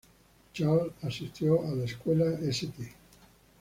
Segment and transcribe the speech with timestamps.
[0.53, 2.91] Charles asistió a la escuela St.